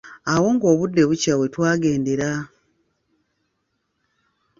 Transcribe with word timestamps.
Awo 0.33 0.47
nga 0.55 0.65
obudde 0.73 1.01
bukya 1.09 1.33
wetwagendera. 1.39 2.29